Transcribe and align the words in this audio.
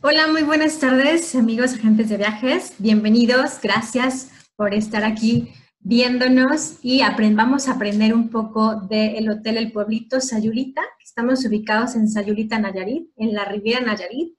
Hola, 0.00 0.28
muy 0.28 0.44
buenas 0.44 0.78
tardes, 0.78 1.34
amigos 1.34 1.74
agentes 1.74 2.08
de 2.08 2.18
viajes. 2.18 2.74
Bienvenidos, 2.78 3.58
gracias 3.60 4.30
por 4.54 4.72
estar 4.72 5.02
aquí 5.02 5.52
viéndonos 5.80 6.76
y 6.82 7.02
vamos 7.32 7.66
a 7.66 7.72
aprender 7.72 8.14
un 8.14 8.30
poco 8.30 8.76
del 8.82 9.28
Hotel 9.28 9.56
El 9.56 9.72
Pueblito 9.72 10.20
Sayulita. 10.20 10.82
Estamos 11.02 11.44
ubicados 11.44 11.96
en 11.96 12.08
Sayulita, 12.08 12.60
Nayarit, 12.60 13.10
en 13.16 13.34
la 13.34 13.44
Riviera 13.44 13.80
Nayarit. 13.80 14.38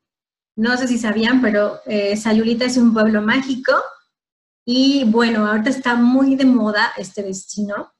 No 0.55 0.77
sé 0.77 0.87
si 0.87 0.97
sabían, 0.97 1.41
pero 1.41 1.81
eh, 1.85 2.15
Sayulita 2.15 2.63
es 2.63 2.77
un 2.77 2.93
pueblo 2.93 3.21
mágico 3.21 3.73
y 4.63 5.03
bueno, 5.07 5.45
ahorita 5.45 5.71
está 5.71 5.95
muy 5.95 6.37
de 6.37 6.45
moda 6.45 6.93
este 6.97 7.21
destino. 7.21 7.91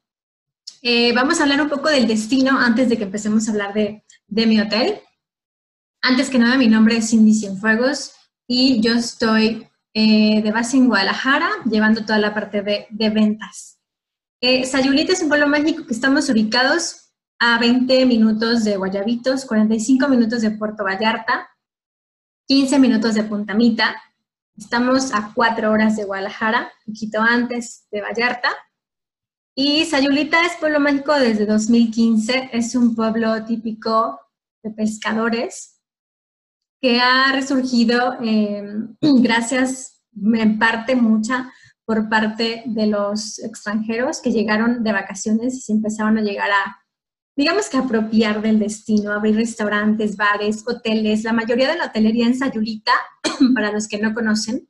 Eh, 0.81 1.11
vamos 1.11 1.41
a 1.41 1.43
hablar 1.43 1.61
un 1.61 1.67
poco 1.67 1.89
del 1.89 2.07
destino 2.07 2.57
antes 2.57 2.87
de 2.87 2.97
que 2.97 3.03
empecemos 3.03 3.49
a 3.49 3.51
hablar 3.51 3.73
de, 3.73 4.05
de 4.27 4.45
mi 4.45 4.61
hotel. 4.61 5.01
Antes 6.01 6.29
que 6.29 6.39
nada, 6.39 6.57
mi 6.57 6.67
nombre 6.67 6.97
es 6.97 7.09
Cindy 7.09 7.33
Cienfuegos 7.33 8.13
y 8.47 8.81
yo 8.81 8.93
estoy 8.93 9.67
eh, 9.93 10.41
de 10.41 10.51
base 10.51 10.77
en 10.77 10.87
Guadalajara, 10.87 11.49
llevando 11.69 12.05
toda 12.05 12.19
la 12.19 12.33
parte 12.33 12.61
de, 12.61 13.09
ventas. 13.09 13.79
Eh, 14.41 14.65
Sayulita 14.65 15.11
es 15.11 15.21
un 15.21 15.27
pueblo 15.27 15.47
mágico 15.47 15.85
que 15.85 15.93
estamos 15.93 16.29
ubicados 16.29 17.11
a 17.37 17.59
20 17.59 18.05
minutos 18.05 18.63
de 18.63 18.77
Guayabitos, 18.77 19.45
45 19.45 20.07
minutos 20.07 20.41
de 20.41 20.51
Puerto 20.51 20.85
Vallarta, 20.85 21.49
15 22.47 22.79
minutos 22.79 23.15
de 23.15 23.23
Puntamita. 23.23 24.01
Estamos 24.57 25.13
a 25.13 25.33
4 25.35 25.69
horas 25.69 25.97
de 25.97 26.05
Guadalajara, 26.05 26.71
un 26.87 26.93
poquito 26.93 27.19
antes 27.21 27.87
de 27.91 28.01
Vallarta. 28.01 28.49
Y 29.53 29.83
Sayulita 29.83 30.45
es 30.45 30.55
pueblo 30.55 30.79
mágico 30.79 31.13
desde 31.13 31.45
2015, 31.45 32.51
es 32.53 32.73
un 32.75 32.95
pueblo 32.95 33.43
típico 33.43 34.17
de 34.63 34.71
pescadores, 34.71 35.78
que 36.81 36.99
ha 36.99 37.31
resurgido 37.31 38.17
eh, 38.21 38.63
gracias, 39.01 40.01
en 40.15 40.59
parte 40.59 40.95
mucha, 40.95 41.51
por 41.85 42.09
parte 42.09 42.63
de 42.65 42.87
los 42.87 43.39
extranjeros 43.39 44.21
que 44.21 44.31
llegaron 44.31 44.83
de 44.83 44.91
vacaciones 44.91 45.55
y 45.55 45.61
se 45.61 45.73
empezaron 45.73 46.17
a 46.17 46.21
llegar 46.21 46.51
a, 46.51 46.77
digamos 47.35 47.69
que 47.69 47.77
apropiar 47.77 48.41
del 48.41 48.59
destino, 48.59 49.11
abrir 49.11 49.35
restaurantes, 49.35 50.15
bares, 50.15 50.63
hoteles. 50.67 51.23
La 51.23 51.33
mayoría 51.33 51.69
de 51.69 51.77
la 51.77 51.85
hotelería 51.85 52.27
en 52.27 52.37
Sayulita, 52.37 52.91
para 53.55 53.71
los 53.71 53.87
que 53.87 53.97
no 53.97 54.13
conocen, 54.13 54.69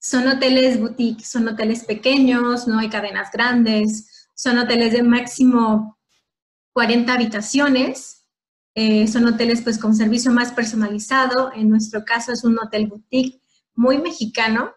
son 0.00 0.28
hoteles 0.28 0.80
boutique, 0.80 1.24
son 1.24 1.48
hoteles 1.48 1.84
pequeños, 1.84 2.68
no 2.68 2.78
hay 2.78 2.88
cadenas 2.88 3.30
grandes, 3.32 4.28
son 4.34 4.58
hoteles 4.58 4.92
de 4.92 5.02
máximo 5.02 5.98
40 6.72 7.12
habitaciones 7.12 8.17
eh, 8.80 9.08
son 9.08 9.26
hoteles 9.26 9.60
pues 9.62 9.76
con 9.76 9.92
servicio 9.92 10.30
más 10.30 10.52
personalizado. 10.52 11.50
En 11.52 11.68
nuestro 11.68 12.04
caso 12.04 12.32
es 12.32 12.44
un 12.44 12.56
hotel 12.60 12.86
boutique 12.86 13.42
muy 13.74 13.98
mexicano. 13.98 14.72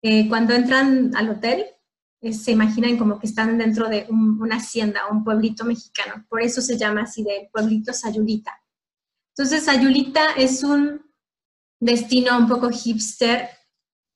Eh, 0.00 0.26
cuando 0.26 0.54
entran 0.54 1.14
al 1.14 1.28
hotel 1.28 1.66
eh, 2.22 2.32
se 2.32 2.52
imaginan 2.52 2.96
como 2.96 3.18
que 3.18 3.26
están 3.26 3.58
dentro 3.58 3.90
de 3.90 4.06
una 4.08 4.56
hacienda, 4.56 5.02
un 5.10 5.22
pueblito 5.22 5.66
mexicano. 5.66 6.24
Por 6.30 6.40
eso 6.40 6.62
se 6.62 6.78
llama 6.78 7.02
así 7.02 7.24
de 7.24 7.50
pueblito 7.52 7.92
Sayulita. 7.92 8.58
Entonces 9.36 9.64
Sayulita 9.64 10.32
es 10.38 10.64
un 10.64 11.02
destino 11.78 12.38
un 12.38 12.48
poco 12.48 12.70
hipster, 12.70 13.50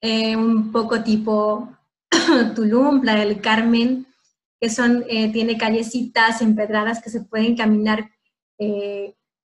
un 0.03 0.73
poco 0.73 1.03
tipo 1.03 1.77
Tulum, 2.55 3.03
Playa 3.03 3.27
del 3.27 3.43
Carmen, 3.43 4.07
que 4.59 4.71
son, 4.71 5.05
tiene 5.07 5.59
callecitas 5.59 6.41
empedradas 6.41 7.03
que 7.03 7.11
se 7.11 7.21
pueden 7.21 7.55
caminar 7.55 8.11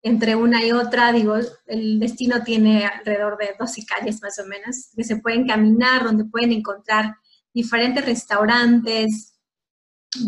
entre 0.06 0.36
una 0.36 0.64
y 0.64 0.72
otra, 0.72 1.12
digo, 1.12 1.36
el 1.66 2.00
destino 2.00 2.44
tiene 2.44 2.86
alrededor 2.86 3.40
de 3.40 3.56
12 3.58 3.88
calles 3.88 4.22
más 4.22 4.38
o 4.38 4.46
menos, 4.46 4.92
que 4.96 5.04
se 5.04 5.16
pueden 5.18 5.48
caminar, 5.48 6.04
donde 6.04 6.26
pueden 6.26 6.52
encontrar 6.52 7.16
diferentes 7.52 8.06
restaurantes, 8.06 9.34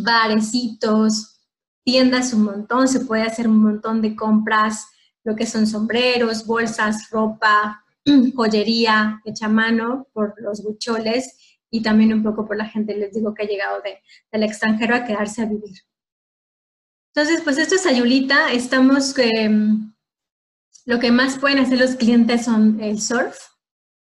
barecitos, 0.01 1.41
tiendas 1.83 2.33
un 2.33 2.45
montón, 2.45 2.87
se 2.87 3.01
puede 3.01 3.21
hacer 3.21 3.47
un 3.47 3.61
montón 3.61 4.01
de 4.01 4.15
compras, 4.15 4.87
lo 5.23 5.35
que 5.35 5.45
son 5.45 5.67
sombreros, 5.67 6.47
bolsas, 6.47 7.11
ropa, 7.11 7.85
joyería 8.35 9.21
hecha 9.25 9.45
a 9.45 9.49
mano 9.49 10.07
por 10.11 10.33
los 10.41 10.63
bucholes 10.63 11.59
y 11.69 11.83
también 11.83 12.15
un 12.15 12.23
poco 12.23 12.47
por 12.47 12.57
la 12.57 12.65
gente, 12.65 12.97
les 12.97 13.13
digo, 13.13 13.35
que 13.35 13.43
ha 13.43 13.47
llegado 13.47 13.79
de, 13.83 13.99
del 14.31 14.41
extranjero 14.41 14.95
a 14.95 15.03
quedarse 15.03 15.43
a 15.43 15.45
vivir. 15.45 15.77
Entonces, 17.17 17.41
pues 17.43 17.57
esto 17.57 17.73
es 17.73 17.87
Ayulita. 17.87 18.51
Estamos, 18.51 19.17
em, 19.17 19.91
lo 20.85 20.99
que 20.99 21.11
más 21.11 21.39
pueden 21.39 21.57
hacer 21.57 21.79
los 21.79 21.95
clientes 21.95 22.45
son 22.45 22.79
el 22.79 23.01
surf. 23.01 23.35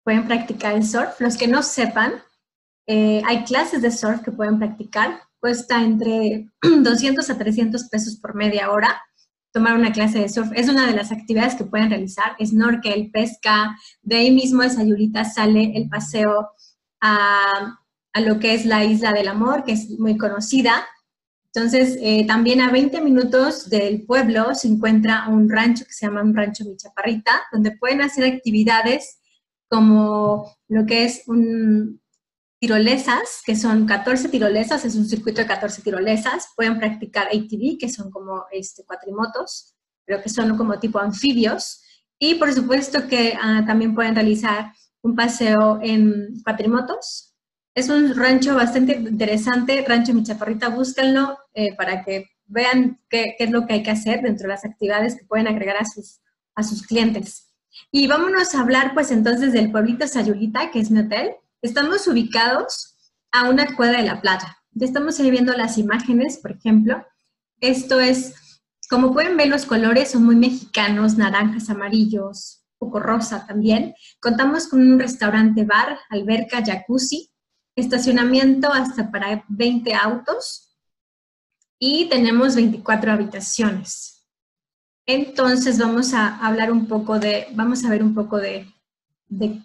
Pueden 0.03 0.27
practicar 0.27 0.75
el 0.75 0.85
surf. 0.85 1.19
Los 1.19 1.35
que 1.35 1.47
no 1.47 1.63
sepan, 1.63 2.21
eh, 2.85 3.23
hay 3.25 3.45
clases 3.45 3.81
de 3.81 3.89
surf 3.89 4.21
que 4.21 4.31
pueden 4.31 4.59
practicar. 4.59 5.23
Cuesta 5.39 5.83
entre 5.83 6.51
200 6.61 7.27
a 7.27 7.35
300 7.35 7.89
pesos 7.89 8.17
por 8.17 8.35
media 8.35 8.69
hora 8.69 9.01
tomar 9.51 9.75
una 9.75 9.91
clase 9.91 10.19
de 10.19 10.29
surf. 10.29 10.51
Es 10.53 10.69
una 10.69 10.85
de 10.85 10.93
las 10.93 11.11
actividades 11.11 11.55
que 11.55 11.65
pueden 11.65 11.89
realizar. 11.89 12.35
Snorkel, 12.39 13.09
pesca. 13.09 13.75
De 14.03 14.17
ahí 14.17 14.29
mismo 14.29 14.61
de 14.61 14.69
Sayulita 14.69 15.25
sale 15.25 15.71
el 15.75 15.89
paseo 15.89 16.51
a, 17.01 17.75
a 18.13 18.21
lo 18.21 18.37
que 18.37 18.53
es 18.53 18.67
la 18.67 18.85
Isla 18.85 19.13
del 19.13 19.29
Amor, 19.29 19.63
que 19.63 19.71
es 19.71 19.89
muy 19.97 20.15
conocida 20.15 20.85
entonces, 21.53 21.97
eh, 22.01 22.25
también 22.27 22.61
a 22.61 22.71
20 22.71 23.01
minutos 23.01 23.69
del 23.69 24.05
pueblo 24.05 24.53
se 24.53 24.67
encuentra 24.67 25.27
un 25.29 25.49
rancho 25.49 25.83
que 25.85 25.93
se 25.93 26.05
llama 26.05 26.21
un 26.21 26.35
rancho 26.35 26.63
Michaparrita, 26.65 27.41
donde 27.51 27.71
pueden 27.71 28.01
hacer 28.01 28.23
actividades 28.23 29.19
como 29.67 30.55
lo 30.67 30.85
que 30.85 31.05
es 31.05 31.23
un 31.27 32.01
tirolesas, 32.59 33.41
que 33.45 33.55
son 33.55 33.85
14 33.85 34.29
tirolesas, 34.29 34.85
es 34.85 34.95
un 34.95 35.05
circuito 35.05 35.41
de 35.41 35.47
14 35.47 35.81
tirolesas. 35.81 36.49
Pueden 36.55 36.77
practicar 36.77 37.27
ATV, 37.27 37.77
que 37.79 37.89
son 37.89 38.11
como 38.11 38.45
este, 38.51 38.83
cuatrimotos, 38.85 39.75
pero 40.05 40.21
que 40.21 40.29
son 40.29 40.55
como 40.57 40.77
tipo 40.79 40.99
anfibios. 40.99 41.81
Y 42.19 42.35
por 42.35 42.53
supuesto 42.53 43.07
que 43.07 43.38
ah, 43.41 43.63
también 43.65 43.95
pueden 43.95 44.13
realizar 44.13 44.73
un 45.01 45.15
paseo 45.15 45.79
en 45.81 46.41
cuatrimotos, 46.43 47.28
es 47.74 47.90
un 47.90 48.16
rancho 48.16 48.56
bastante 48.56 48.94
interesante, 48.96 49.84
Rancho 49.88 50.13
Mi 50.13 50.24
Chaparrita, 50.24 50.69
búsquenlo 50.69 51.38
eh, 51.53 51.75
para 51.75 52.03
que 52.03 52.30
vean 52.46 53.00
qué, 53.09 53.35
es 53.38 53.52
lo 53.52 53.66
que 53.66 53.74
hay 53.74 53.84
que 53.84 53.91
hacer 53.91 54.22
dentro 54.22 54.47
de 54.47 54.53
las 54.53 54.66
actividades 54.66 55.16
que 55.16 55.25
pueden 55.25 55.47
agregar 55.47 55.78
a 55.78 55.85
sus, 55.85 56.19
a 56.56 56.63
sus 56.63 56.85
clientes. 56.85 57.53
Y 57.91 58.07
vámonos 58.07 58.56
a 58.56 58.62
hablar 58.62 58.94
pues 58.94 59.12
entonces 59.12 59.53
del 59.53 59.72
pueblito 59.72 60.07
Sayulita, 60.07 60.72
que 60.72 60.80
es 60.80 60.91
mi 60.91 61.00
hotel. 61.00 61.31
Estamos 61.62 62.07
ubicados 62.07 62.97
a 63.31 63.50
una 63.50 63.75
cuadra 63.75 64.00
de 64.00 64.07
la 64.07 64.22
playa. 64.22 64.57
Ya 64.72 64.86
estamos 64.86 65.19
ahí 65.19 65.31
viendo 65.31 65.53
las 65.53 65.78
imágenes, 65.78 66.38
por 66.38 66.51
ejemplo. 66.51 67.06
Esto 67.62 68.00
es, 68.00 68.34
como 68.90 69.13
pueden 69.13 69.38
ver, 69.38 69.47
los 69.47 69.66
colores 69.66 70.12
son 70.12 70.24
muy 70.24 70.36
mexicanos, 70.36 71.18
naranjas, 71.18 71.69
amarillos, 71.69 72.63
poco 72.78 73.00
rosa 73.00 73.46
también. 73.46 73.94
Contamos 74.19 74.68
con 74.68 74.81
un 74.81 75.00
restaurante 75.00 75.66
bar, 75.66 76.00
alberca, 76.09 76.63
jacuzzi, 76.63 77.28
estacionamiento 77.79 78.72
hasta 78.72 79.12
para 79.12 79.44
20 79.47 79.94
autos 79.94 80.78
y 81.79 82.09
tenemos 82.09 82.56
24 82.56 83.12
habitaciones. 83.12 84.28
Entonces 85.06 85.79
vamos 85.79 86.13
a 86.13 86.38
hablar 86.45 86.72
un 86.72 86.88
poco 86.88 87.18
de, 87.18 87.47
vamos 87.53 87.84
a 87.84 87.89
ver 87.89 88.03
un 88.03 88.13
poco 88.13 88.38
de, 88.38 88.68
de 89.28 89.62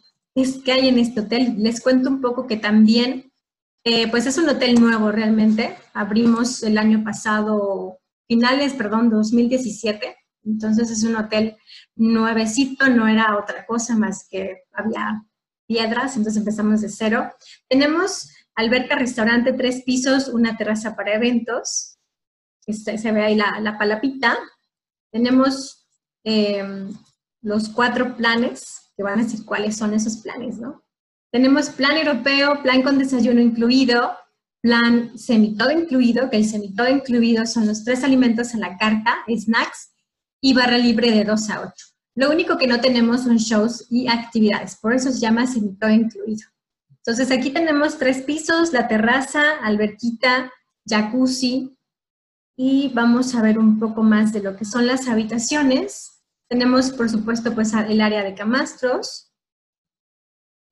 qué 0.65 0.73
hay 0.73 0.89
en 0.89 0.99
este 0.99 1.21
hotel. 1.21 1.57
Les 1.59 1.81
cuento 1.81 2.09
un 2.09 2.21
poco 2.21 2.47
que 2.47 2.57
también, 2.57 3.33
eh, 3.85 4.09
pues 4.11 4.27
es 4.27 4.39
un 4.39 4.49
hotel 4.49 4.81
nuevo 4.81 5.13
realmente. 5.13 5.77
Abrimos 5.93 6.63
el 6.63 6.79
año 6.79 7.05
pasado, 7.05 7.99
finales, 8.27 8.73
perdón, 8.73 9.11
2017. 9.11 10.17
Entonces 10.45 10.91
es 10.91 11.05
un 11.05 11.17
hotel 11.17 11.57
nuevecito, 11.97 12.89
no 12.89 13.07
era 13.09 13.37
otra 13.37 13.67
cosa 13.67 13.97
más 13.97 14.27
que 14.29 14.63
había 14.73 15.25
piedras, 15.67 16.17
entonces 16.17 16.39
empezamos 16.39 16.81
de 16.81 16.89
cero. 16.89 17.33
Tenemos 17.69 18.31
alberca, 18.55 18.97
restaurante, 18.97 19.53
tres 19.53 19.83
pisos, 19.85 20.29
una 20.29 20.57
terraza 20.57 20.95
para 20.95 21.15
eventos, 21.15 21.99
se 22.67 23.13
ve 23.13 23.23
ahí 23.23 23.35
la, 23.37 23.77
palapita. 23.79 24.39
Tenemos 25.13 25.87
em, 26.25 26.93
los 27.43 27.69
cuatro 27.69 28.17
planes, 28.17 28.93
que 28.97 29.03
van 29.03 29.21
a 29.21 29.25
decir 29.25 29.45
cuáles 29.45 29.77
son 29.77 29.93
esos 29.93 30.19
planes, 30.19 30.59
¿no? 30.59 30.83
Tenemos 31.31 31.69
plan 31.71 31.97
europeo, 31.97 32.63
plan 32.63 32.83
con 32.83 32.99
desayuno 32.99 33.41
incluido, 33.41 34.17
plan 34.63 35.19
semitodo 35.19 35.73
incluido, 35.73 36.31
que 36.31 36.37
el 36.37 36.45
semitodo 36.47 36.89
incluido 36.89 37.45
son 37.45 37.67
los 37.67 37.85
tres 37.85 38.05
alimentos 38.05 38.55
en 38.55 38.61
la 38.61 38.79
carta, 38.79 39.17
snacks, 39.29 39.93
y 40.41 40.55
barra 40.55 40.79
libre 40.79 41.11
de 41.11 41.25
2 41.25 41.51
a 41.51 41.61
8. 41.63 41.87
Lo 42.17 42.31
único 42.31 42.57
que 42.57 42.67
no 42.67 42.81
tenemos 42.81 43.25
son 43.25 43.37
shows 43.37 43.87
y 43.91 44.09
actividades, 44.09 44.77
por 44.77 44.95
eso 44.95 45.11
se 45.11 45.21
llama 45.21 45.47
todo 45.81 45.91
incluido. 45.91 46.49
Entonces 46.99 47.31
aquí 47.31 47.51
tenemos 47.51 47.99
tres 47.99 48.23
pisos, 48.23 48.73
la 48.73 48.89
terraza, 48.89 49.59
alberquita, 49.63 50.51
jacuzzi 50.87 51.77
y 52.57 52.93
vamos 52.95 53.35
a 53.35 53.43
ver 53.43 53.59
un 53.59 53.79
poco 53.79 54.03
más 54.03 54.33
de 54.33 54.41
lo 54.41 54.57
que 54.57 54.65
son 54.65 54.87
las 54.87 55.09
habitaciones. 55.09 56.23
Tenemos, 56.49 56.91
por 56.93 57.11
supuesto, 57.11 57.55
pues 57.55 57.73
el 57.75 58.01
área 58.01 58.23
de 58.23 58.35
camastros. 58.35 59.33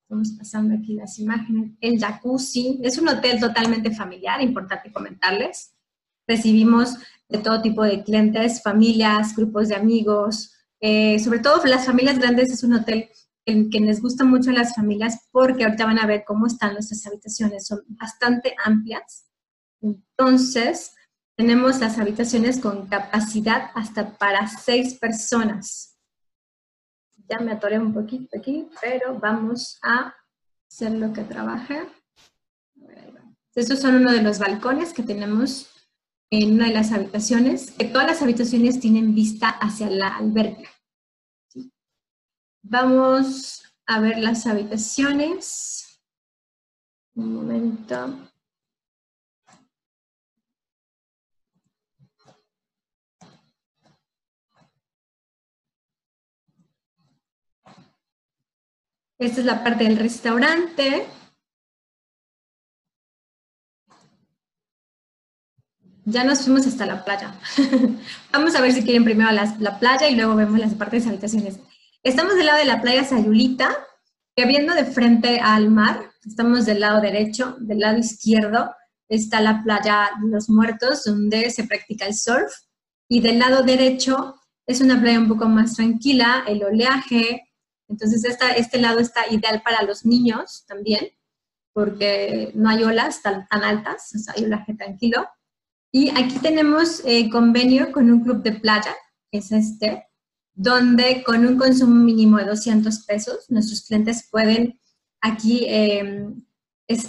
Estamos 0.03 0.31
pasando 0.37 0.75
aquí 0.75 0.93
las 0.93 1.19
imágenes. 1.19 1.71
El 1.81 1.99
jacuzzi. 1.99 2.79
Es 2.83 2.97
un 2.97 3.09
hotel 3.09 3.39
totalmente 3.39 3.91
familiar, 3.91 4.41
importante 4.41 4.93
comentarles. 4.93 5.75
Recibimos 6.25 6.95
de 7.27 7.39
todo 7.39 7.61
tipo 7.61 7.83
de 7.83 8.03
clientes, 8.03 8.63
familias, 8.63 9.35
grupos 9.35 9.67
de 9.67 9.75
amigos. 9.75 10.53
Eh, 10.85 11.17
sobre 11.19 11.39
todo 11.39 11.63
las 11.63 11.85
familias 11.85 12.19
grandes 12.19 12.51
es 12.51 12.61
un 12.61 12.73
hotel 12.73 13.09
que, 13.45 13.69
que 13.69 13.79
les 13.79 14.01
gusta 14.01 14.25
mucho 14.25 14.49
a 14.49 14.53
las 14.53 14.75
familias 14.75 15.29
porque 15.31 15.63
ahorita 15.63 15.85
van 15.85 15.97
a 15.97 16.05
ver 16.05 16.25
cómo 16.27 16.45
están 16.45 16.73
nuestras 16.73 17.07
habitaciones. 17.07 17.67
Son 17.67 17.83
bastante 17.87 18.53
amplias. 18.65 19.29
Entonces, 19.81 20.93
tenemos 21.37 21.79
las 21.79 21.99
habitaciones 21.99 22.59
con 22.59 22.87
capacidad 22.87 23.71
hasta 23.75 24.17
para 24.17 24.45
seis 24.47 24.95
personas. 24.95 25.97
Ya 27.29 27.39
me 27.39 27.53
atoré 27.53 27.79
un 27.79 27.93
poquito 27.93 28.37
aquí, 28.37 28.67
pero 28.81 29.17
vamos 29.17 29.79
a 29.83 30.13
hacer 30.69 30.91
lo 30.91 31.13
que 31.13 31.23
trabaje. 31.23 31.87
Estos 33.55 33.79
son 33.79 33.95
uno 33.95 34.11
de 34.11 34.21
los 34.21 34.37
balcones 34.37 34.91
que 34.91 35.03
tenemos 35.03 35.72
en 36.41 36.53
una 36.55 36.67
de 36.67 36.73
las 36.73 36.91
habitaciones, 36.91 37.69
que 37.71 37.85
todas 37.85 38.07
las 38.07 38.21
habitaciones 38.23 38.79
tienen 38.79 39.13
vista 39.13 39.49
hacia 39.49 39.87
la 39.89 40.17
alberca. 40.17 40.67
Vamos 42.63 43.63
a 43.85 43.99
ver 43.99 44.17
las 44.17 44.47
habitaciones. 44.47 46.01
Un 47.13 47.35
momento. 47.35 48.17
Esta 59.19 59.39
es 59.39 59.45
la 59.45 59.63
parte 59.63 59.83
del 59.83 59.97
restaurante. 59.97 61.05
Ya 66.05 66.23
nos 66.23 66.41
fuimos 66.41 66.67
hasta 66.67 66.85
la 66.85 67.05
playa. 67.05 67.33
Vamos 68.31 68.55
a 68.55 68.61
ver 68.61 68.73
si 68.73 68.83
quieren 68.83 69.03
primero 69.03 69.31
la, 69.31 69.79
playa 69.79 70.09
y 70.09 70.15
luego 70.15 70.35
vemos 70.35 70.59
las 70.59 70.73
partes 70.73 71.03
de 71.03 71.11
habitaciones. 71.11 71.59
Estamos 72.03 72.35
del 72.35 72.47
lado 72.47 72.59
de 72.59 72.65
la 72.65 72.81
playa 72.81 73.03
Sayulita, 73.03 73.69
que 74.35 74.45
viendo 74.45 74.73
de 74.73 74.85
frente 74.85 75.39
al 75.39 75.69
mar, 75.69 76.11
estamos 76.25 76.65
del 76.65 76.81
lado 76.81 76.99
derecho, 77.01 77.55
del 77.59 77.79
lado 77.79 77.97
izquierdo 77.97 78.73
está 79.09 79.41
la 79.41 79.61
playa 79.63 80.09
Los 80.23 80.49
Muertos, 80.49 81.03
donde 81.03 81.51
se 81.51 81.65
practica 81.65 82.05
el 82.05 82.15
surf, 82.15 82.51
y 83.07 83.21
del 83.21 83.39
lado 83.39 83.61
derecho 83.61 84.35
es 84.65 84.81
una 84.81 84.99
playa 84.99 85.19
un 85.19 85.27
poco 85.27 85.47
más 85.47 85.75
tranquila, 85.75 86.43
el 86.47 86.63
oleaje, 86.63 87.43
entonces, 87.93 88.23
este 88.55 88.79
lado 88.79 88.99
está 88.99 89.21
ideal 89.29 89.61
para 89.61 89.83
los 89.83 90.05
niños 90.05 90.65
también, 90.67 91.09
porque 91.73 92.51
no 92.55 92.69
hay 92.69 92.83
olas 92.83 93.21
tan, 93.21 93.45
altas, 93.51 94.11
o 94.15 94.19
sea, 94.19 94.33
hay 94.35 94.45
olaje 94.45 94.73
tranquilo. 94.73 95.27
Y 95.95 96.09
aquí 96.09 96.39
tenemos 96.41 97.03
eh, 97.05 97.29
convenio 97.29 97.91
con 97.91 98.09
un 98.09 98.23
club 98.23 98.41
de 98.41 98.53
playa, 98.53 98.95
que 99.31 99.37
es 99.37 99.51
este, 99.51 100.07
donde 100.55 101.23
con 101.23 101.45
un 101.45 101.55
consumo 101.55 101.93
mínimo 101.93 102.37
de 102.37 102.45
200 102.45 103.05
pesos, 103.05 103.45
nuestros 103.49 103.85
clientes 103.85 104.27
pueden 104.31 104.79
aquí 105.21 105.65
em, 105.67 106.43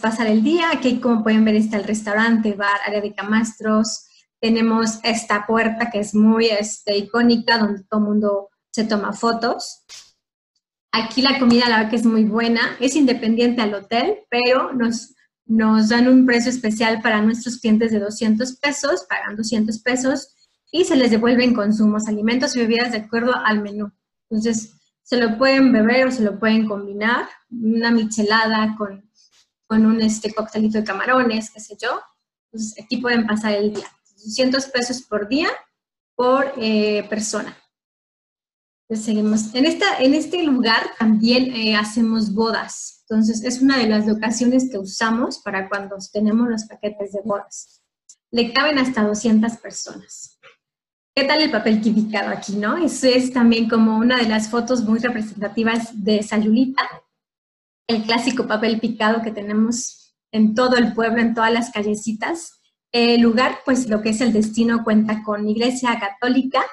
pasar 0.02 0.26
el 0.26 0.42
día. 0.42 0.70
Aquí, 0.70 1.00
como 1.00 1.22
pueden 1.22 1.46
ver, 1.46 1.56
está 1.56 1.78
el 1.78 1.84
restaurante, 1.84 2.52
bar, 2.52 2.78
área 2.86 3.00
de 3.00 3.14
camastros. 3.14 4.06
Tenemos 4.38 4.98
esta 5.02 5.46
puerta 5.46 5.90
que 5.90 6.00
es 6.00 6.14
muy 6.14 6.48
este, 6.48 6.98
icónica, 6.98 7.56
donde 7.56 7.84
todo 7.84 8.00
el 8.00 8.06
mundo 8.06 8.50
se 8.70 8.84
toma 8.84 9.14
fotos. 9.14 9.86
Aquí 10.92 11.22
la 11.22 11.38
comida, 11.38 11.70
la 11.70 11.78
verdad 11.78 11.90
que 11.90 11.96
es 11.96 12.04
muy 12.04 12.24
buena, 12.24 12.76
es 12.80 12.96
independiente 12.96 13.62
al 13.62 13.72
hotel, 13.72 14.18
pero 14.28 14.74
nos, 14.74 15.14
nos 15.46 15.88
dan 15.88 16.08
un 16.08 16.26
precio 16.26 16.50
especial 16.50 17.00
para 17.02 17.20
nuestros 17.20 17.58
clientes 17.58 17.92
de 17.92 17.98
200 17.98 18.56
pesos, 18.56 19.06
pagan 19.08 19.36
200 19.36 19.78
pesos 19.80 20.34
y 20.70 20.84
se 20.84 20.96
les 20.96 21.10
devuelven 21.10 21.54
consumos, 21.54 22.08
alimentos 22.08 22.56
y 22.56 22.60
bebidas 22.60 22.92
de 22.92 22.98
acuerdo 22.98 23.34
al 23.36 23.60
menú. 23.60 23.92
Entonces, 24.30 24.72
se 25.02 25.16
lo 25.18 25.36
pueden 25.36 25.72
beber 25.72 26.06
o 26.06 26.10
se 26.10 26.22
lo 26.22 26.38
pueden 26.38 26.66
combinar, 26.66 27.28
una 27.50 27.90
michelada 27.90 28.74
con, 28.76 29.08
con 29.66 29.84
un 29.86 30.00
este, 30.00 30.32
coctelito 30.32 30.78
de 30.78 30.84
camarones, 30.84 31.50
qué 31.50 31.60
sé 31.60 31.76
yo. 31.80 32.00
Entonces, 32.46 32.82
aquí 32.82 32.96
pueden 32.98 33.26
pasar 33.26 33.52
el 33.52 33.74
día. 33.74 33.86
200 34.24 34.66
pesos 34.66 35.02
por 35.02 35.28
día 35.28 35.48
por 36.16 36.52
eh, 36.56 37.06
persona 37.10 37.54
seguimos. 38.90 39.54
En, 39.54 39.66
esta, 39.66 39.98
en 39.98 40.14
este 40.14 40.42
lugar 40.42 40.90
también 40.98 41.54
eh, 41.54 41.76
hacemos 41.76 42.32
bodas. 42.32 43.04
Entonces, 43.08 43.44
es 43.44 43.60
una 43.60 43.78
de 43.78 43.86
las 43.86 44.06
locaciones 44.06 44.70
que 44.70 44.78
usamos 44.78 45.38
para 45.38 45.68
cuando 45.68 45.96
tenemos 46.12 46.48
los 46.48 46.64
paquetes 46.64 47.12
de 47.12 47.20
bodas. 47.24 47.82
Le 48.30 48.52
caben 48.52 48.78
hasta 48.78 49.02
200 49.02 49.56
personas. 49.58 50.38
¿Qué 51.14 51.24
tal 51.24 51.40
el 51.40 51.50
papel 51.50 51.80
químicado 51.80 52.30
aquí, 52.30 52.56
no? 52.56 52.76
Eso 52.76 53.06
es 53.06 53.32
también 53.32 53.68
como 53.68 53.98
una 53.98 54.16
de 54.18 54.28
las 54.28 54.48
fotos 54.48 54.82
muy 54.82 54.98
representativas 54.98 56.02
de 56.02 56.22
Sayulita, 56.22 56.82
el 57.86 58.02
clásico 58.02 58.48
papel 58.48 58.80
picado 58.80 59.22
que 59.22 59.30
tenemos 59.30 60.16
en 60.32 60.56
todo 60.56 60.76
el 60.76 60.92
pueblo, 60.92 61.20
en 61.20 61.34
todas 61.34 61.52
las 61.52 61.70
callecitas. 61.70 62.60
El 62.90 63.20
lugar, 63.20 63.58
pues 63.64 63.88
lo 63.88 64.02
que 64.02 64.10
es 64.10 64.20
el 64.20 64.32
destino, 64.32 64.82
cuenta 64.82 65.22
con 65.22 65.48
iglesia 65.48 66.00
católica, 66.00 66.64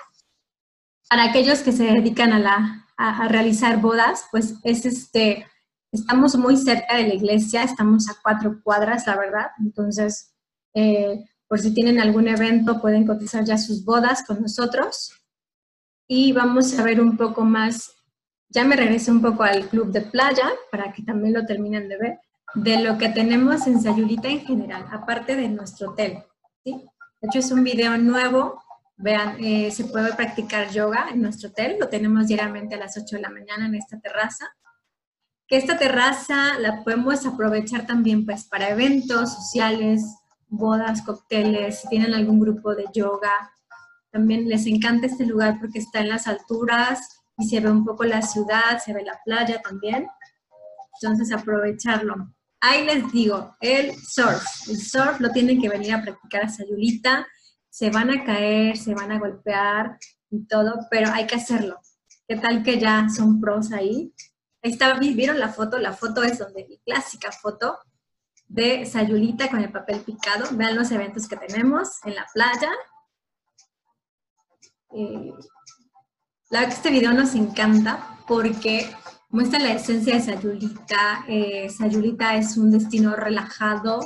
para 1.11 1.25
aquellos 1.25 1.59
que 1.59 1.73
se 1.73 1.83
dedican 1.83 2.31
a, 2.31 2.39
la, 2.39 2.87
a, 2.95 3.27
realizar 3.27 3.81
bodas, 3.81 4.27
pues 4.31 4.55
es 4.63 4.85
este, 4.85 5.45
estamos 5.91 6.37
muy 6.37 6.55
cerca 6.55 6.95
de 6.95 7.05
la 7.05 7.13
iglesia, 7.13 7.63
estamos 7.63 8.09
a 8.09 8.15
cuatro 8.23 8.61
cuadras, 8.63 9.05
la 9.07 9.17
verdad, 9.17 9.47
entonces, 9.59 10.33
eh, 10.73 11.25
por 11.49 11.59
si 11.59 11.73
tienen 11.73 11.99
algún 11.99 12.29
evento, 12.29 12.79
pueden 12.79 13.05
cotizar 13.05 13.43
ya 13.43 13.57
sus 13.57 13.83
bodas 13.83 14.23
con 14.25 14.41
nosotros. 14.41 15.11
Y 16.07 16.31
vamos 16.31 16.79
a 16.79 16.83
ver 16.83 17.01
un 17.01 17.17
poco 17.17 17.43
más, 17.43 17.93
ya 18.47 18.63
me 18.63 18.77
regresé 18.77 19.11
un 19.11 19.21
poco 19.21 19.43
al 19.43 19.67
club 19.67 19.91
de 19.91 20.03
playa, 20.03 20.49
para 20.71 20.93
que 20.93 21.03
también 21.03 21.33
lo 21.33 21.45
terminen 21.45 21.89
de 21.89 21.97
ver, 21.97 22.19
de 22.55 22.81
lo 22.81 22.97
que 22.97 23.09
tenemos 23.09 23.67
en 23.67 23.81
Sayulita 23.81 24.29
en 24.29 24.45
general, 24.45 24.85
aparte 24.89 25.35
de 25.35 25.49
nuestro 25.49 25.89
hotel. 25.89 26.23
¿sí? 26.63 26.71
De 27.19 27.27
hecho, 27.27 27.39
es 27.39 27.51
un 27.51 27.65
video 27.65 27.97
nuevo 27.97 28.63
Vean, 28.97 29.43
eh, 29.43 29.71
se 29.71 29.85
puede 29.85 30.13
practicar 30.13 30.69
yoga 30.69 31.07
en 31.11 31.21
nuestro 31.21 31.49
hotel, 31.49 31.77
lo 31.79 31.89
tenemos 31.89 32.27
diariamente 32.27 32.75
a 32.75 32.77
las 32.77 32.97
8 32.97 33.15
de 33.15 33.21
la 33.21 33.29
mañana 33.29 33.65
en 33.65 33.75
esta 33.75 33.99
terraza. 33.99 34.53
Que 35.47 35.57
esta 35.57 35.77
terraza 35.77 36.57
la 36.59 36.83
podemos 36.83 37.25
aprovechar 37.25 37.85
también 37.85 38.25
pues 38.25 38.45
para 38.45 38.69
eventos 38.69 39.33
sociales, 39.33 40.03
bodas, 40.47 41.01
cócteles, 41.01 41.81
si 41.81 41.89
tienen 41.89 42.13
algún 42.13 42.39
grupo 42.39 42.75
de 42.75 42.85
yoga. 42.93 43.51
También 44.11 44.47
les 44.47 44.65
encanta 44.67 45.07
este 45.07 45.25
lugar 45.25 45.57
porque 45.59 45.79
está 45.79 46.01
en 46.01 46.09
las 46.09 46.27
alturas 46.27 47.23
y 47.37 47.47
se 47.47 47.59
ve 47.59 47.71
un 47.71 47.83
poco 47.83 48.03
la 48.03 48.21
ciudad, 48.21 48.79
se 48.83 48.93
ve 48.93 49.03
la 49.03 49.19
playa 49.25 49.61
también. 49.61 50.07
Entonces 51.01 51.31
aprovecharlo. 51.31 52.33
Ahí 52.59 52.85
les 52.85 53.11
digo, 53.11 53.55
el 53.59 53.95
surf. 53.95 54.43
El 54.69 54.77
surf 54.77 55.19
lo 55.19 55.31
tienen 55.31 55.59
que 55.59 55.69
venir 55.69 55.93
a 55.93 56.01
practicar 56.01 56.43
a 56.43 56.49
Sayulita 56.49 57.27
se 57.71 57.89
van 57.89 58.11
a 58.11 58.23
caer, 58.25 58.77
se 58.77 58.93
van 58.93 59.11
a 59.13 59.17
golpear 59.17 59.97
y 60.29 60.45
todo, 60.45 60.87
pero 60.91 61.09
hay 61.11 61.25
que 61.25 61.35
hacerlo. 61.35 61.79
¿Qué 62.27 62.35
tal 62.35 62.63
que 62.63 62.77
ya 62.77 63.07
son 63.09 63.39
pros 63.39 63.71
ahí? 63.71 64.13
Ahí 64.61 64.71
está, 64.73 64.93
¿vieron 64.99 65.39
la 65.39 65.49
foto? 65.49 65.77
La 65.77 65.93
foto 65.93 66.21
es 66.21 66.37
donde 66.37 66.67
mi 66.67 66.79
clásica 66.79 67.31
foto 67.31 67.79
de 68.45 68.85
Sayulita 68.85 69.49
con 69.49 69.61
el 69.61 69.71
papel 69.71 70.01
picado. 70.01 70.45
Vean 70.51 70.75
los 70.75 70.91
eventos 70.91 71.27
que 71.29 71.37
tenemos 71.37 72.03
en 72.03 72.15
la 72.15 72.27
playa. 72.33 72.71
Eh, 74.93 75.31
este 76.51 76.91
video 76.91 77.13
nos 77.13 77.33
encanta 77.35 78.17
porque 78.27 78.93
muestra 79.29 79.59
la 79.59 79.73
esencia 79.73 80.15
de 80.15 80.21
Sayulita. 80.21 81.23
Eh, 81.29 81.69
Sayulita 81.69 82.35
es 82.35 82.57
un 82.57 82.69
destino 82.69 83.15
relajado. 83.15 84.01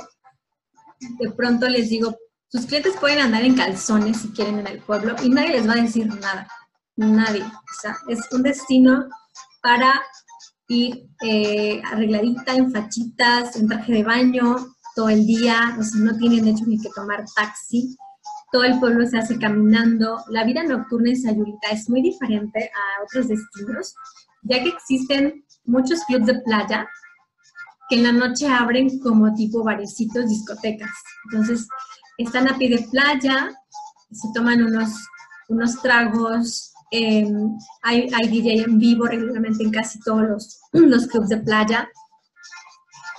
De 1.18 1.32
pronto 1.32 1.68
les 1.68 1.90
digo, 1.90 2.16
sus 2.56 2.66
clientes 2.66 2.94
pueden 2.98 3.18
andar 3.18 3.42
en 3.42 3.54
calzones 3.54 4.16
si 4.16 4.28
quieren 4.30 4.60
en 4.60 4.66
el 4.66 4.78
pueblo 4.80 5.14
y 5.22 5.28
nadie 5.28 5.50
les 5.50 5.68
va 5.68 5.74
a 5.74 5.82
decir 5.82 6.06
nada. 6.06 6.48
Nadie. 6.96 7.42
O 7.42 7.80
sea, 7.82 7.98
es 8.08 8.20
un 8.32 8.42
destino 8.42 9.06
para 9.62 10.02
ir 10.68 11.06
eh, 11.22 11.82
arregladita, 11.84 12.54
en 12.54 12.72
fachitas, 12.72 13.56
en 13.56 13.68
traje 13.68 13.92
de 13.92 14.02
baño, 14.02 14.56
todo 14.94 15.10
el 15.10 15.26
día. 15.26 15.76
O 15.78 15.82
sea, 15.82 16.00
no 16.00 16.16
tienen 16.16 16.48
hecho 16.48 16.64
ni 16.66 16.80
que 16.80 16.88
tomar 16.94 17.26
taxi. 17.34 17.94
Todo 18.50 18.64
el 18.64 18.80
pueblo 18.80 19.06
se 19.06 19.18
hace 19.18 19.38
caminando. 19.38 20.24
La 20.30 20.44
vida 20.44 20.62
nocturna 20.64 21.10
en 21.10 21.20
Sayulita 21.20 21.68
es 21.72 21.90
muy 21.90 22.00
diferente 22.00 22.70
a 22.74 23.04
otros 23.04 23.28
destinos, 23.28 23.94
ya 24.44 24.62
que 24.62 24.70
existen 24.70 25.44
muchos 25.66 26.02
clubes 26.04 26.26
de 26.26 26.40
playa 26.40 26.88
que 27.88 27.96
en 27.96 28.02
la 28.02 28.12
noche 28.12 28.48
abren 28.48 28.98
como 29.00 29.32
tipo 29.34 29.62
barecitos, 29.62 30.28
discotecas. 30.28 30.90
Entonces, 31.24 31.68
están 32.18 32.48
a 32.48 32.56
pie 32.58 32.70
de 32.70 32.86
playa, 32.90 33.54
se 34.10 34.28
toman 34.34 34.62
unos, 34.62 34.90
unos 35.48 35.80
tragos 35.82 36.72
Em, 36.90 37.58
hay, 37.82 38.08
hay, 38.14 38.28
DJ 38.28 38.62
en 38.62 38.78
vivo 38.78 39.06
regularmente 39.06 39.64
en 39.64 39.70
casi 39.70 39.98
todos 40.00 40.22
los, 40.22 40.60
los 40.72 41.06
clubs 41.06 41.28
de 41.28 41.38
playa. 41.38 41.88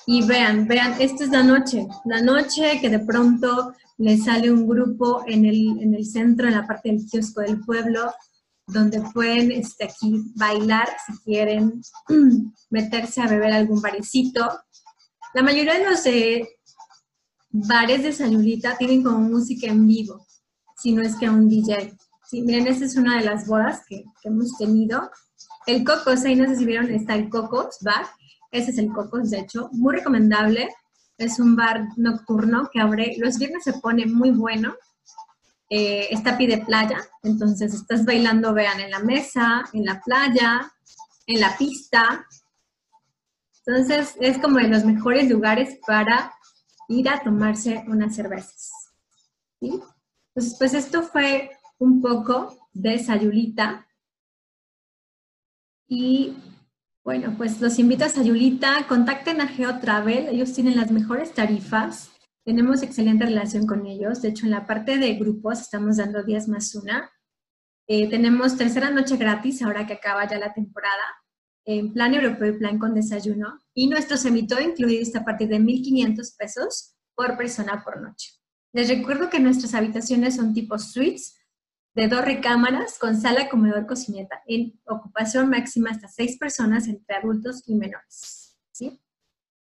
Y 0.06 0.26
vean, 0.26 0.68
vean, 0.68 0.96
esta 1.00 1.26
es 1.26 1.32
la 1.32 1.44
noche, 1.44 1.86
la 2.06 2.22
noche 2.22 2.80
que 2.80 2.90
de 2.90 3.00
pronto 3.00 3.74
le 3.98 4.18
sale 4.18 4.50
un 4.50 4.66
grupo 4.66 5.24
en 5.28 5.44
el, 5.44 5.82
en 5.82 5.94
el 5.94 6.06
centro, 6.06 6.48
en 6.48 6.54
la 6.54 6.66
parte 6.66 6.90
del 6.90 7.06
kiosco 7.06 7.42
del 7.42 7.60
pueblo, 7.60 8.14
donde 8.68 9.02
pueden 9.14 9.52
este, 9.52 9.84
aquí 9.84 10.24
bailar 10.36 10.88
si 11.06 11.18
quieren, 11.24 11.82
meterse 12.70 13.22
a 13.22 13.28
beber 13.28 13.52
algún 13.52 13.82
barecito. 13.82 14.62
La 15.34 15.44
mayoría 15.44 15.74
de 15.74 15.90
los 15.90 16.06
eh, 16.06 16.57
bares 17.66 18.04
de 18.04 18.14
Sayulita 18.14 18.78
tienen 18.78 19.04
como 19.04 19.20
música 19.20 19.68
en 19.68 19.88
vivo, 19.88 20.26
si 20.78 20.94
no 20.94 21.02
es 21.02 21.16
que 21.16 21.30
un 21.30 21.50
DJ. 21.50 21.96
Sí, 22.30 22.42
miren, 22.42 22.68
esta 22.68 22.86
es 22.86 22.96
una 22.96 23.18
de 23.18 23.26
las 23.26 23.48
bodas 23.48 23.84
que, 23.88 24.04
hemos 24.24 24.58
tenido. 24.58 25.10
El 25.66 25.84
Cocos, 25.84 26.26
ahí 26.26 26.36
no 26.36 26.48
sé 26.48 26.58
si 26.58 26.66
vieron, 26.66 26.90
está 26.92 27.16
el 27.16 27.30
Cocos 27.30 27.78
Bar. 27.82 28.06
Ese 28.52 28.72
es 28.72 28.78
el 28.78 28.92
Cocos, 28.92 29.32
de 29.32 29.40
hecho, 29.40 29.70
muy 29.72 29.96
recomendable. 29.96 30.70
Es 31.18 31.40
un 31.40 31.56
bar 31.56 31.88
nocturno 31.96 32.70
que 32.72 32.80
abre, 32.80 33.16
los 33.18 33.38
viernes 33.40 33.64
se 33.64 33.74
pone 33.74 34.06
muy 34.06 34.32
bueno. 34.32 34.76
Eh, 35.70 36.08
está 36.12 36.38
pie 36.38 36.48
de 36.48 36.60
playa, 36.60 37.00
entonces 37.24 37.74
estás 37.74 38.06
bailando, 38.06 38.54
vean, 38.54 38.80
en 38.80 38.92
la 38.92 39.00
mesa, 39.00 39.66
en 39.74 39.84
la 39.84 40.00
playa, 40.02 40.72
en 41.26 41.42
la 41.42 41.58
pista. 41.58 42.26
Entonces 43.66 44.16
es 44.22 44.38
como 44.38 44.60
de 44.60 44.70
los 44.70 44.86
mejores 44.86 45.30
lugares 45.30 45.78
para 45.86 46.32
ir 46.88 47.10
a 47.10 47.22
tomarse 47.24 47.84
unas 47.88 48.16
cervezas. 48.16 48.94
¿sí? 49.60 49.82
Entonces, 50.30 50.56
pues 50.58 50.74
esto 50.74 51.04
fue 51.04 51.52
un 51.80 52.02
poco 52.02 52.58
de 52.74 53.00
Sayulita. 53.00 53.88
Y 55.88 56.36
bueno, 57.04 57.34
pues 57.38 57.62
los 57.62 57.80
invito 57.80 58.06
a 58.06 58.10
Sayulita, 58.10 58.86
contacten 58.88 59.40
a 59.42 59.48
GeoTravel, 59.48 60.28
ellos 60.28 60.54
tienen 60.54 60.76
las 60.76 60.92
mejores 60.92 61.34
tarifas, 61.34 62.12
tenemos 62.44 62.84
excelente 62.84 63.26
relación 63.26 63.66
con 63.66 63.86
ellos, 63.86 64.22
de 64.22 64.30
hecho 64.30 64.46
en 64.46 64.52
la 64.52 64.66
parte 64.66 64.98
de 64.98 65.14
grupos 65.16 65.62
estamos 65.62 65.98
dando 65.98 66.24
días 66.24 66.48
más 66.48 66.76
una. 66.76 67.10
Eh, 67.88 68.10
tenemos 68.10 68.58
tercera 68.58 68.90
noche 68.90 69.16
gratis 69.16 69.62
ahora 69.62 69.88
que 69.88 69.94
acaba 69.94 70.28
ya 70.28 70.38
la 70.38 70.54
temporada, 70.54 71.24
en 71.66 71.94
plan 71.94 72.14
europeo 72.14 72.54
y 72.54 72.58
plan 72.58 72.78
con 72.78 72.94
desayuno, 72.94 73.60
y 73.78 73.86
nuestro 73.86 74.18
semito 74.18 74.60
incluido 74.60 75.04
está 75.04 75.20
a 75.20 75.24
partir 75.24 75.50
de 75.50 75.60
1.500 75.60 76.36
pesos 76.36 76.96
por 77.14 77.38
persona 77.38 77.84
por 77.84 78.02
noche. 78.02 78.32
Les 78.74 78.90
recuerdo 78.90 79.30
que 79.30 79.40
nuestras 79.40 79.76
habitaciones 79.76 80.36
son 80.36 80.56
tipo 80.56 80.80
suites, 80.80 81.36
de 81.94 82.08
dos 82.08 82.26
recámaras 82.26 82.98
con 82.98 83.22
sala, 83.22 83.50
comedor, 83.50 83.86
cocineta, 83.86 84.42
en 84.48 84.82
ocupación 84.88 85.50
máxima 85.50 85.92
hasta 85.92 86.08
seis 86.08 86.38
personas 86.40 86.88
entre 86.88 87.18
adultos 87.18 87.62
y 87.68 87.76
menores. 87.76 88.58
¿sí? 88.72 89.00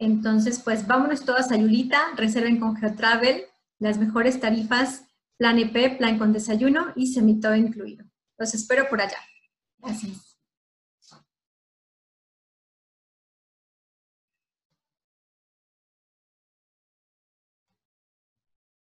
Entonces, 0.01 0.59
pues 0.59 0.85
vámonos 0.85 1.25
todas 1.25 1.53
a 1.53 1.57
Yulita, 1.57 2.01
reserven 2.17 2.59
con 2.59 2.77
GeoTravel 2.77 3.45
las 3.79 3.99
mejores 3.99 4.41
tarifas, 4.41 5.05
plan 5.37 5.61
EP, 5.61 5.97
plan 5.97 6.19
con 6.19 6.33
desayuno 6.33 6.93
y 6.97 7.07
semito 7.07 7.55
incluido. 7.55 8.05
Los 8.37 8.53
espero 8.53 8.89
por 8.89 9.01
allá. 9.01 9.19
Gracias. 9.79 10.32